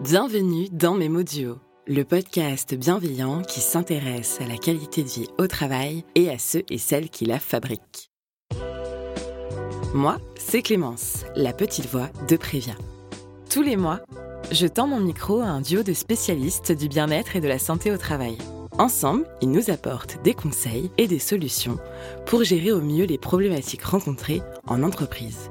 [0.00, 1.56] Bienvenue dans Duo,
[1.88, 6.62] le podcast bienveillant qui s'intéresse à la qualité de vie au travail et à ceux
[6.70, 8.08] et celles qui la fabriquent.
[9.94, 12.74] Moi, c'est Clémence, la petite voix de Prévia.
[13.50, 13.98] Tous les mois,
[14.52, 17.90] je tends mon micro à un duo de spécialistes du bien-être et de la santé
[17.90, 18.38] au travail.
[18.78, 21.78] Ensemble, ils nous apportent des conseils et des solutions
[22.24, 25.50] pour gérer au mieux les problématiques rencontrées en entreprise.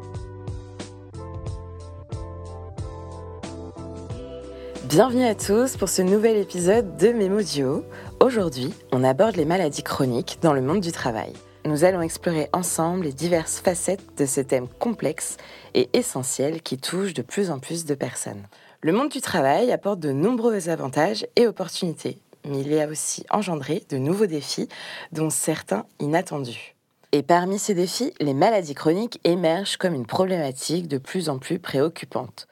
[4.97, 7.85] Bienvenue à tous pour ce nouvel épisode de Mémodio.
[8.19, 11.33] Aujourd'hui, on aborde les maladies chroniques dans le monde du travail.
[11.65, 15.37] Nous allons explorer ensemble les diverses facettes de ce thème complexe
[15.75, 18.41] et essentiel qui touche de plus en plus de personnes.
[18.81, 23.23] Le monde du travail apporte de nombreux avantages et opportunités, mais il y a aussi
[23.29, 24.67] engendré de nouveaux défis,
[25.11, 26.75] dont certains inattendus.
[27.11, 31.59] Et parmi ces défis, les maladies chroniques émergent comme une problématique de plus en plus
[31.59, 32.47] préoccupante.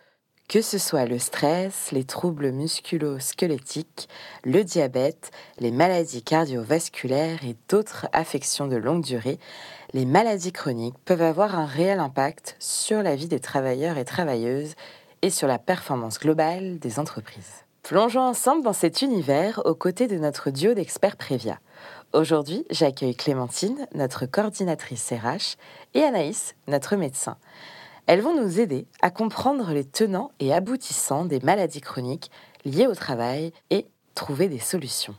[0.48, 4.08] Que ce soit le stress, les troubles musculo-squelettiques,
[4.44, 9.40] le diabète, les maladies cardiovasculaires et d'autres affections de longue durée,
[9.94, 14.76] les maladies chroniques peuvent avoir un réel impact sur la vie des travailleurs et travailleuses
[15.24, 17.66] et sur la performance globale des entreprises.
[17.82, 21.60] Plongeons ensemble dans cet univers aux côtés de notre duo d'experts Prévia.
[22.14, 25.58] Aujourd'hui, j'accueille Clémentine, notre coordinatrice RH,
[25.96, 27.38] et Anaïs, notre médecin.
[28.08, 32.30] Elles vont nous aider à comprendre les tenants et aboutissants des maladies chroniques
[32.64, 35.16] liées au travail et trouver des solutions.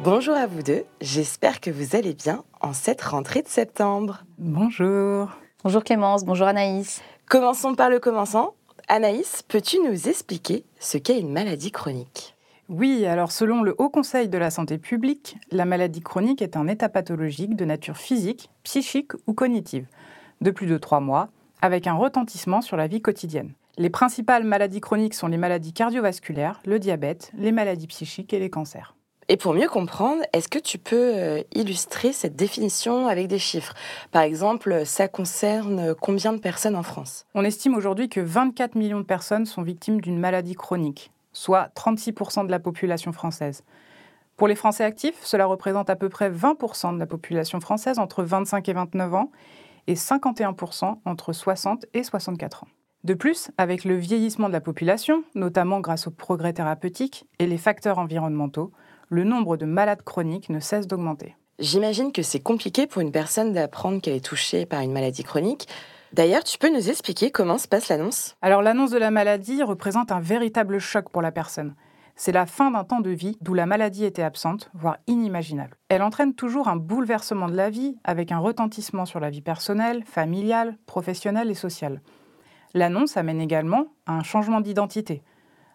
[0.00, 4.24] Bonjour à vous deux, j'espère que vous allez bien en cette rentrée de septembre.
[4.38, 5.28] Bonjour.
[5.62, 7.02] Bonjour Clémence, bonjour Anaïs.
[7.28, 8.54] Commençons par le commençant.
[8.88, 12.35] Anaïs, peux-tu nous expliquer ce qu'est une maladie chronique?
[12.68, 16.66] Oui, alors selon le Haut Conseil de la santé publique, la maladie chronique est un
[16.66, 19.86] état pathologique de nature physique, psychique ou cognitive,
[20.40, 21.28] de plus de trois mois,
[21.62, 23.52] avec un retentissement sur la vie quotidienne.
[23.78, 28.50] Les principales maladies chroniques sont les maladies cardiovasculaires, le diabète, les maladies psychiques et les
[28.50, 28.96] cancers.
[29.28, 33.74] Et pour mieux comprendre, est-ce que tu peux euh, illustrer cette définition avec des chiffres?
[34.12, 37.26] Par exemple, ça concerne combien de personnes en France?
[37.34, 42.46] On estime aujourd'hui que 24 millions de personnes sont victimes d'une maladie chronique, soit 36%
[42.46, 43.62] de la population française.
[44.36, 48.22] Pour les Français actifs, cela représente à peu près 20% de la population française entre
[48.22, 49.30] 25 et 29 ans
[49.86, 52.68] et 51% entre 60 et 64 ans.
[53.04, 57.58] De plus, avec le vieillissement de la population, notamment grâce aux progrès thérapeutiques et les
[57.58, 58.72] facteurs environnementaux,
[59.08, 61.36] le nombre de malades chroniques ne cesse d'augmenter.
[61.58, 65.68] J'imagine que c'est compliqué pour une personne d'apprendre qu'elle est touchée par une maladie chronique.
[66.12, 68.36] D'ailleurs, tu peux nous expliquer comment se passe l'annonce?
[68.40, 71.74] Alors l'annonce de la maladie représente un véritable choc pour la personne.
[72.14, 75.76] C'est la fin d'un temps de vie d'où la maladie était absente, voire inimaginable.
[75.88, 80.04] Elle entraîne toujours un bouleversement de la vie avec un retentissement sur la vie personnelle,
[80.04, 82.00] familiale, professionnelle et sociale.
[82.72, 85.22] L'annonce amène également à un changement d'identité.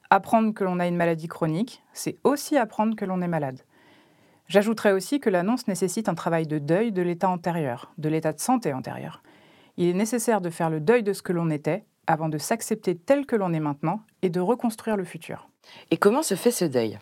[0.10, 3.60] Apprendre que l'on a une maladie chronique, c'est aussi apprendre que l'on est malade.
[4.48, 8.40] J'ajouterais aussi que l'annonce nécessite un travail de deuil de l'état antérieur, de l'état de
[8.40, 9.22] santé antérieur
[9.78, 12.96] il est nécessaire de faire le deuil de ce que l'on était avant de s'accepter
[12.96, 15.50] tel que l'on est maintenant et de reconstruire le futur.
[15.92, 17.00] Et comment se fait ce deuil?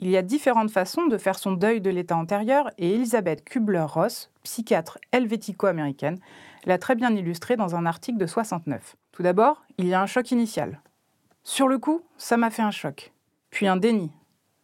[0.00, 4.30] Il y a différentes façons de faire son deuil de l'état antérieur et Elisabeth Kubler-Ross,
[4.42, 6.18] psychiatre helvético-américaine,
[6.66, 8.96] l'a très bien illustré dans un article de 69.
[9.12, 10.80] Tout d'abord, il y a un choc initial.
[11.44, 13.12] Sur le coup, ça m'a fait un choc.
[13.50, 14.10] Puis un déni.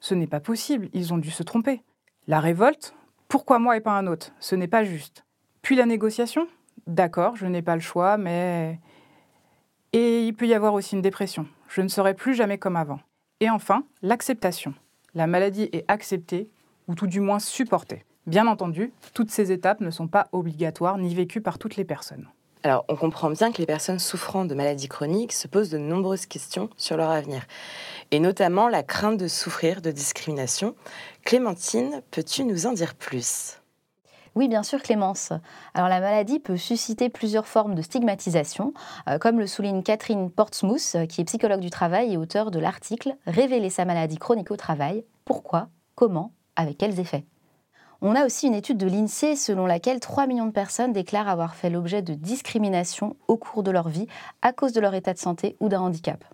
[0.00, 1.82] Ce n'est pas possible, ils ont dû se tromper.
[2.26, 2.94] La révolte,
[3.28, 4.32] pourquoi moi et pas un autre?
[4.40, 5.24] Ce n'est pas juste.
[5.62, 6.48] Puis la négociation,
[6.86, 8.80] d'accord, je n'ai pas le choix, mais...
[9.92, 11.46] Et il peut y avoir aussi une dépression.
[11.68, 13.00] Je ne serai plus jamais comme avant.
[13.40, 14.74] Et enfin, l'acceptation.
[15.14, 16.48] La maladie est acceptée,
[16.86, 18.04] ou tout du moins supportée.
[18.26, 22.28] Bien entendu, toutes ces étapes ne sont pas obligatoires ni vécues par toutes les personnes.
[22.62, 26.26] Alors, on comprend bien que les personnes souffrant de maladies chroniques se posent de nombreuses
[26.26, 27.46] questions sur leur avenir,
[28.10, 30.74] et notamment la crainte de souffrir de discrimination.
[31.24, 33.59] Clémentine, peux-tu nous en dire plus?
[34.36, 35.32] Oui, bien sûr, Clémence.
[35.74, 38.72] Alors la maladie peut susciter plusieurs formes de stigmatisation,
[39.08, 42.60] euh, comme le souligne Catherine Portsmouth, euh, qui est psychologue du travail et auteur de
[42.60, 45.04] l'article Révéler sa maladie chronique au travail.
[45.24, 47.24] Pourquoi Comment Avec quels effets
[48.02, 51.54] on a aussi une étude de l'INSEE selon laquelle 3 millions de personnes déclarent avoir
[51.54, 54.06] fait l'objet de discrimination au cours de leur vie
[54.40, 56.24] à cause de leur état de santé ou d'un handicap.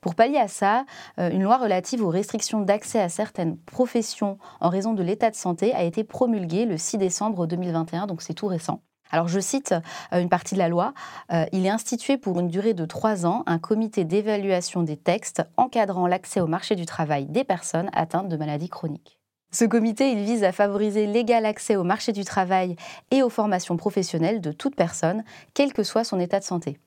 [0.00, 0.84] Pour pallier à ça,
[1.18, 5.34] euh, une loi relative aux restrictions d'accès à certaines professions en raison de l'état de
[5.36, 8.80] santé a été promulguée le 6 décembre 2021, donc c'est tout récent.
[9.10, 9.74] Alors je cite
[10.12, 10.92] euh, une partie de la loi,
[11.32, 15.42] euh, il est institué pour une durée de trois ans un comité d'évaluation des textes
[15.56, 19.18] encadrant l'accès au marché du travail des personnes atteintes de maladies chroniques.
[19.50, 22.76] Ce comité, il vise à favoriser l'égal accès au marché du travail
[23.10, 25.24] et aux formations professionnelles de toute personne,
[25.54, 26.78] quel que soit son état de santé.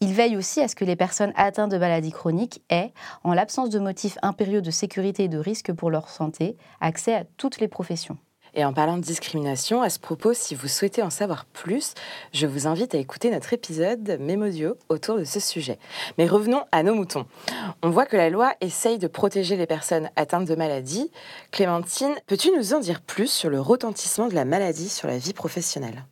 [0.00, 2.92] Il veille aussi à ce que les personnes atteintes de maladies chroniques aient,
[3.24, 7.24] en l'absence de motifs impérieux de sécurité et de risque pour leur santé, accès à
[7.36, 8.16] toutes les professions.
[8.54, 11.94] Et en parlant de discrimination, à ce propos, si vous souhaitez en savoir plus,
[12.32, 15.78] je vous invite à écouter notre épisode Mémodio autour de ce sujet.
[16.16, 17.26] Mais revenons à nos moutons.
[17.82, 21.10] On voit que la loi essaye de protéger les personnes atteintes de maladies.
[21.50, 25.34] Clémentine, peux-tu nous en dire plus sur le retentissement de la maladie sur la vie
[25.34, 26.04] professionnelle?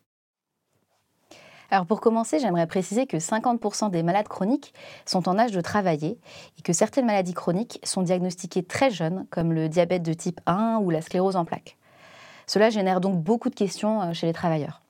[1.71, 4.73] Alors pour commencer, j'aimerais préciser que 50% des malades chroniques
[5.05, 6.19] sont en âge de travailler
[6.59, 10.79] et que certaines maladies chroniques sont diagnostiquées très jeunes, comme le diabète de type 1
[10.83, 11.77] ou la sclérose en plaques.
[12.47, 14.83] Cela génère donc beaucoup de questions euh, chez les travailleurs.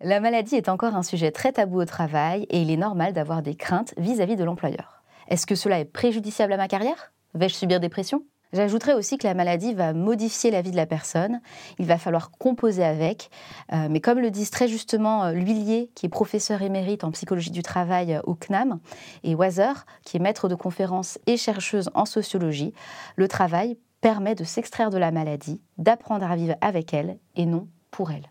[0.00, 3.42] La maladie est encore un sujet très tabou au travail et il est normal d'avoir
[3.42, 5.02] des craintes vis-à-vis de l'employeur.
[5.28, 7.12] Est-ce que cela est préjudiciable à ma carrière?
[7.34, 8.24] Vais-je subir des pressions?
[8.52, 11.40] J'ajouterais aussi que la maladie va modifier la vie de la personne.
[11.78, 13.30] Il va falloir composer avec.
[13.72, 17.50] Euh, mais comme le disent très justement euh, L'Huillier, qui est professeur émérite en psychologie
[17.50, 18.78] du travail au CNAM,
[19.24, 22.74] et Wazer, qui est maître de conférences et chercheuse en sociologie,
[23.16, 27.68] le travail permet de s'extraire de la maladie, d'apprendre à vivre avec elle et non
[27.90, 28.30] pour elle.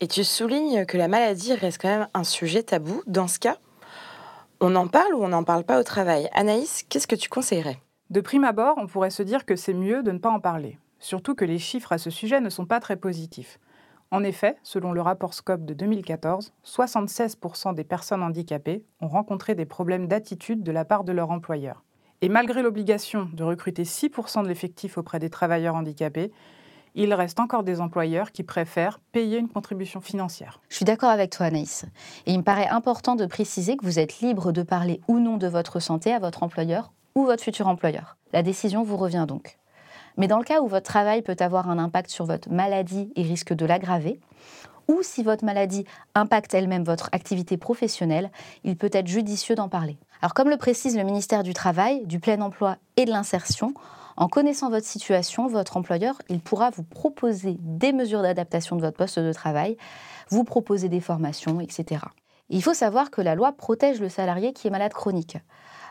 [0.00, 3.02] Et tu soulignes que la maladie reste quand même un sujet tabou.
[3.06, 3.56] Dans ce cas,
[4.60, 6.28] on en parle ou on n'en parle pas au travail?
[6.34, 7.78] Anaïs, qu'est-ce que tu conseillerais?
[8.08, 10.78] De prime abord, on pourrait se dire que c'est mieux de ne pas en parler.
[11.00, 13.58] Surtout que les chiffres à ce sujet ne sont pas très positifs.
[14.12, 19.64] En effet, selon le rapport SCOP de 2014, 76% des personnes handicapées ont rencontré des
[19.64, 21.82] problèmes d'attitude de la part de leur employeur.
[22.22, 26.30] Et malgré l'obligation de recruter 6% de l'effectif auprès des travailleurs handicapés,
[26.94, 30.60] il reste encore des employeurs qui préfèrent payer une contribution financière.
[30.68, 31.84] Je suis d'accord avec toi, Anaïs.
[32.24, 35.36] Et il me paraît important de préciser que vous êtes libre de parler ou non
[35.36, 38.16] de votre santé à votre employeur ou votre futur employeur.
[38.32, 39.58] La décision vous revient donc.
[40.16, 43.22] Mais dans le cas où votre travail peut avoir un impact sur votre maladie et
[43.22, 44.20] risque de l'aggraver,
[44.86, 45.84] ou si votre maladie
[46.14, 48.30] impacte elle-même votre activité professionnelle,
[48.62, 49.98] il peut être judicieux d'en parler.
[50.22, 53.74] Alors comme le précise le ministère du Travail, du plein emploi et de l'insertion,
[54.16, 58.96] en connaissant votre situation, votre employeur, il pourra vous proposer des mesures d'adaptation de votre
[58.96, 59.76] poste de travail,
[60.30, 62.02] vous proposer des formations, etc.
[62.48, 65.36] il faut savoir que la loi protège le salarié qui est malade chronique.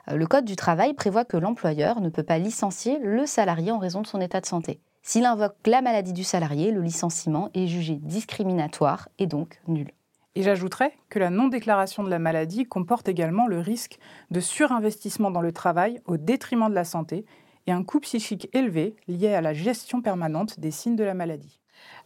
[0.10, 3.80] Euh, le Code du travail prévoit que l'employeur ne peut pas licencier le salarié en
[3.80, 4.80] raison de son état de santé.
[5.02, 9.92] S'il invoque la maladie du salarié, le licenciement est jugé discriminatoire et donc nul.
[10.34, 14.00] Et j'ajouterais que la non-déclaration de la maladie comporte également le risque
[14.32, 17.26] de surinvestissement dans le travail au détriment de la santé
[17.68, 21.60] et un coût psychique élevé lié à la gestion permanente des signes de la maladie.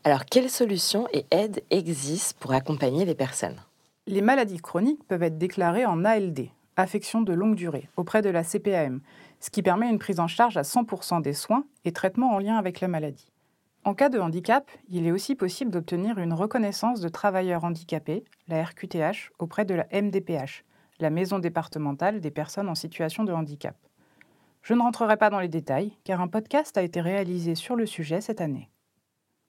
[0.04, 3.62] Alors, quelles solutions et aides existent pour accompagner les personnes?
[4.08, 6.50] Les maladies chroniques peuvent être déclarées en ALD,
[6.82, 9.02] affection de longue durée, auprès de la CPAM,
[9.40, 12.58] ce qui permet une prise en charge à 100% des soins et traitements en lien
[12.58, 13.32] avec la maladie.
[13.86, 18.64] En cas de handicap, il est aussi possible d'obtenir une reconnaissance de travailleur handicapé, la
[18.64, 20.66] RQTH, auprès de la MDPH,
[21.00, 23.78] la Maison départementale des personnes en situation de handicap.
[24.62, 27.86] Je ne rentrerai pas dans les détails, car un podcast a été réalisé sur le
[27.86, 28.70] sujet cette année.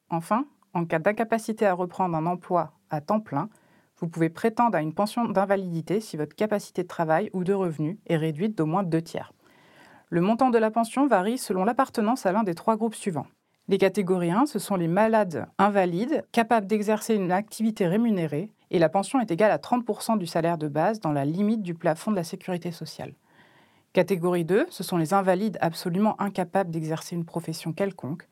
[0.09, 3.49] Enfin, en cas d'incapacité à reprendre un emploi à temps plein,
[4.01, 7.99] vous pouvez prétendre à une pension d'invalidité si votre capacité de travail ou de revenu
[8.07, 9.33] est réduite d'au moins deux tiers.
[10.09, 13.27] Le montant de la pension varie selon l'appartenance à l'un des trois groupes suivants.
[13.69, 18.89] Les catégories 1, ce sont les malades invalides capables d'exercer une activité rémunérée et la
[18.89, 22.17] pension est égale à 30% du salaire de base dans la limite du plafond de
[22.17, 23.15] la sécurité sociale.
[23.93, 28.27] Catégorie 2, ce sont les invalides absolument incapables d'exercer une profession quelconque.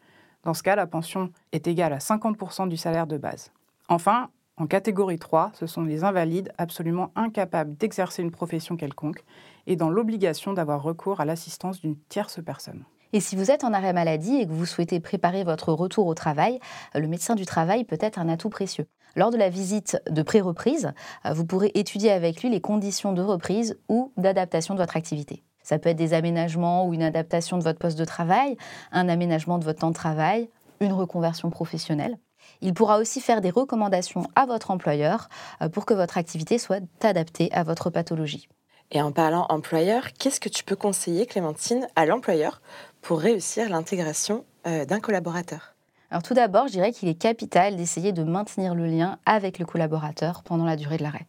[0.45, 3.53] Dans ce cas, la pension est égale à 50% du salaire de base.
[3.89, 9.25] Enfin, en catégorie 3, ce sont les invalides absolument incapables d'exercer une profession quelconque
[9.67, 12.85] et dans l'obligation d'avoir recours à l'assistance d'une tierce personne.
[13.13, 16.15] Et si vous êtes en arrêt maladie et que vous souhaitez préparer votre retour au
[16.15, 16.59] travail,
[16.95, 18.87] le médecin du travail peut être un atout précieux.
[19.17, 20.93] Lors de la visite de pré-reprise,
[21.25, 25.43] vous pourrez étudier avec lui les conditions de reprise ou d'adaptation de votre activité.
[25.63, 28.57] Ça peut être des aménagements ou une adaptation de votre poste de travail,
[28.93, 30.51] un aménagement de votre temps de travail,
[30.81, 32.19] une reconversion professionnelle.
[32.61, 35.29] Il pourra aussi faire des recommandations à votre employeur
[35.63, 38.49] euh, pour que votre activité soit adaptée à votre pathologie.
[38.91, 42.63] Et en parlant employeur, qu'est-ce que tu peux conseiller, Clémentine, à l'employeur
[43.03, 45.75] pour réussir l'intégration euh, d'un collaborateur?
[46.11, 49.67] Alors tout d'abord, je dirais qu'il est capital d'essayer de maintenir le lien avec le
[49.67, 51.27] collaborateur pendant la durée de l'arrêt.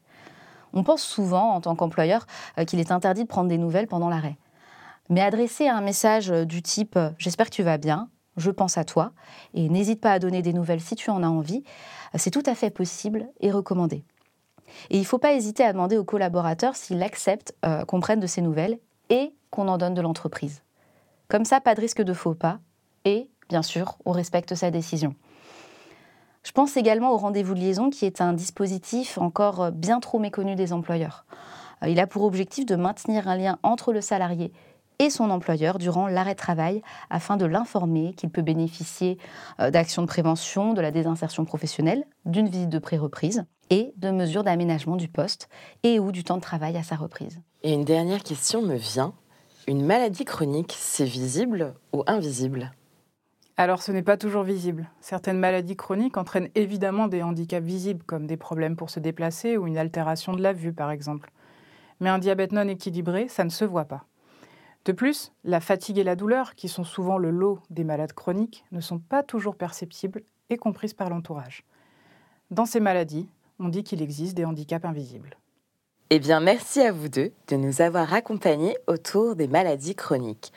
[0.74, 2.26] On pense souvent, en tant qu'employeur,
[2.58, 4.38] euh, qu'il est interdit de prendre des nouvelles pendant l'arrêt.
[5.10, 8.10] Mais adresser un message du type⁇ J'espère que tu vas bien,
[8.40, 9.12] je pense à toi,
[9.54, 11.64] et n'hésite pas à donner des nouvelles si tu en as envie,
[12.16, 14.04] c'est tout à fait possible et recommandé.
[14.90, 18.20] Et il ne faut pas hésiter à demander aux collaborateurs s'ils acceptent euh, qu'on prenne
[18.20, 18.80] de ces nouvelles
[19.10, 20.62] et qu'on en donne de l'entreprise.
[21.28, 22.60] Comme ça, pas de risque de faux pas
[23.06, 25.16] et bien sûr, on respecte sa décision.
[26.44, 30.56] Je pense également au rendez-vous de liaison qui est un dispositif encore bien trop méconnu
[30.56, 31.26] des employeurs.
[31.84, 34.52] Euh, il a pour objectif de maintenir un lien entre le salarié
[35.00, 39.18] et son employeur durant l'arrêt de travail afin de l'informer qu'il peut bénéficier
[39.60, 44.44] euh, d'actions de prévention de la désinsertion professionnelle, d'une visite de pré-reprise et de mesures
[44.44, 45.50] d'aménagement du poste
[45.84, 47.40] et ou du temps de travail à sa reprise.
[47.64, 49.14] Et une dernière question me vient.
[49.68, 52.72] Une maladie chronique, c'est visible ou invisible?
[53.58, 54.90] Alors ce n'est pas toujours visible.
[55.02, 59.68] Certaines maladies chroniques entraînent évidemment des handicaps visibles comme des problèmes pour se déplacer ou
[59.68, 61.30] une altération de la vue par exemple.
[62.00, 64.06] Mais un diabète non équilibré, ça ne se voit pas.
[64.86, 68.64] De plus, la fatigue et la douleur, qui sont souvent le lot des malades chroniques,
[68.72, 71.64] ne sont pas toujours perceptibles et comprises par l'entourage.
[72.52, 75.38] Dans ces maladies, on dit qu'il existe des handicaps invisibles.
[76.10, 80.52] Eh bien, merci à vous deux de nous avoir accompagnés autour des maladies chroniques.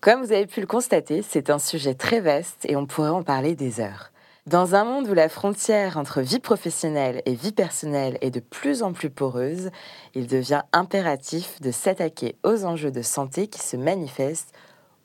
[0.00, 3.22] Comme vous avez pu le constater, c'est un sujet très vaste et on pourrait en
[3.22, 4.09] parler des heures.
[4.46, 8.82] Dans un monde où la frontière entre vie professionnelle et vie personnelle est de plus
[8.82, 9.70] en plus poreuse,
[10.14, 14.54] il devient impératif de s'attaquer aux enjeux de santé qui se manifestent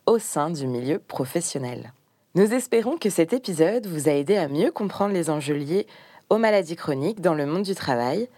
[0.06, 1.92] au sein du milieu professionnel.
[2.36, 5.86] Nous espérons que cet épisode vous a aidé à mieux comprendre les enjeux liés
[6.30, 8.30] aux maladies chroniques dans le monde du travail,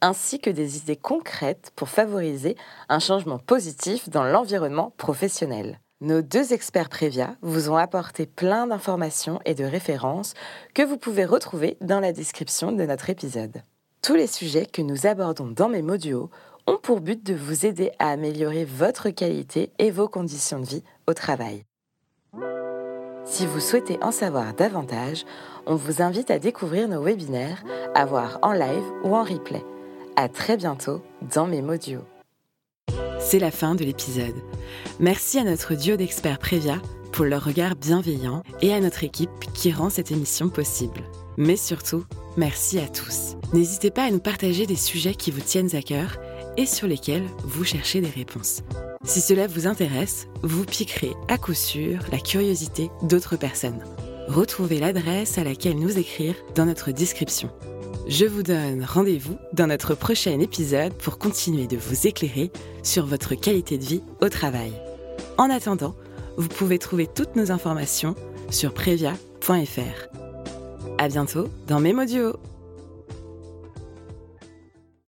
[0.00, 2.56] ainsi que des idées concrètes pour favoriser
[2.88, 5.80] un changement positif dans l'environnement professionnel.
[6.02, 10.34] Nos deux experts Prévia vous ont apporté plein d'informations et de références
[10.74, 13.62] que vous pouvez retrouver dans la description de notre épisode.
[14.02, 16.26] Tous les sujets que nous abordons dans mes modules
[16.66, 20.84] ont pour but de vous aider à améliorer votre qualité et vos conditions de vie
[21.06, 21.64] au travail.
[23.24, 25.24] Si vous souhaitez en savoir davantage,
[25.64, 29.64] on vous invite à découvrir nos webinaires, à voir en live ou en replay.
[30.16, 32.04] À très bientôt dans mes modules
[33.26, 34.36] c'est la fin de l'épisode.
[35.00, 36.80] Merci à notre duo d'experts Prévia
[37.10, 41.02] pour leur regard bienveillant et à notre équipe qui rend cette émission possible.
[41.36, 42.04] Mais surtout,
[42.36, 43.34] merci à tous.
[43.52, 46.18] N'hésitez pas à nous partager des sujets qui vous tiennent à cœur
[46.56, 48.62] et sur lesquels vous cherchez des réponses.
[49.02, 53.82] Si cela vous intéresse, vous piquerez à coup sûr la curiosité d'autres personnes.
[54.28, 57.50] Retrouvez l'adresse à laquelle nous écrire dans notre description.
[58.08, 62.52] Je vous donne rendez-vous dans notre prochain épisode pour continuer de vous éclairer
[62.84, 64.72] sur votre qualité de vie au travail.
[65.38, 65.96] En attendant,
[66.36, 68.14] vous pouvez trouver toutes nos informations
[68.48, 70.06] sur previa.fr.
[70.98, 72.34] À bientôt dans Mémo Duo.